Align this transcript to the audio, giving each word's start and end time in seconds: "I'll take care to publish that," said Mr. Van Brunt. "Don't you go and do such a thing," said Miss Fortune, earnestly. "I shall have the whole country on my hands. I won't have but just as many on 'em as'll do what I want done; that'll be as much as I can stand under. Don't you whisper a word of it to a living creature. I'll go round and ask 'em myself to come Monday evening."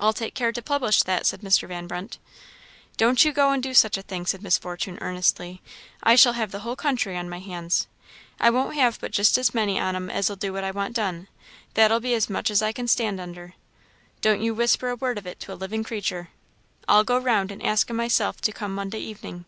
"I'll 0.00 0.14
take 0.14 0.32
care 0.34 0.50
to 0.50 0.62
publish 0.62 1.02
that," 1.02 1.26
said 1.26 1.42
Mr. 1.42 1.68
Van 1.68 1.86
Brunt. 1.86 2.16
"Don't 2.96 3.22
you 3.22 3.34
go 3.34 3.50
and 3.50 3.62
do 3.62 3.74
such 3.74 3.98
a 3.98 4.02
thing," 4.02 4.24
said 4.24 4.42
Miss 4.42 4.56
Fortune, 4.56 4.96
earnestly. 5.02 5.60
"I 6.02 6.16
shall 6.16 6.32
have 6.32 6.52
the 6.52 6.60
whole 6.60 6.74
country 6.74 7.18
on 7.18 7.28
my 7.28 7.38
hands. 7.38 7.86
I 8.40 8.48
won't 8.48 8.76
have 8.76 8.98
but 8.98 9.10
just 9.10 9.36
as 9.36 9.52
many 9.52 9.78
on 9.78 9.94
'em 9.94 10.08
as'll 10.08 10.36
do 10.36 10.54
what 10.54 10.64
I 10.64 10.70
want 10.70 10.96
done; 10.96 11.28
that'll 11.74 12.00
be 12.00 12.14
as 12.14 12.30
much 12.30 12.50
as 12.50 12.62
I 12.62 12.72
can 12.72 12.88
stand 12.88 13.20
under. 13.20 13.52
Don't 14.22 14.40
you 14.40 14.54
whisper 14.54 14.88
a 14.88 14.96
word 14.96 15.18
of 15.18 15.26
it 15.26 15.38
to 15.40 15.52
a 15.52 15.54
living 15.54 15.84
creature. 15.84 16.30
I'll 16.88 17.04
go 17.04 17.18
round 17.18 17.52
and 17.52 17.62
ask 17.62 17.90
'em 17.90 17.96
myself 17.96 18.40
to 18.40 18.52
come 18.52 18.74
Monday 18.74 19.00
evening." 19.00 19.44